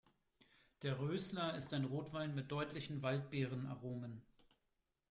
[0.81, 4.23] Der Roesler ist ein Rotwein mit deutlichen Waldbeeren-Aromen.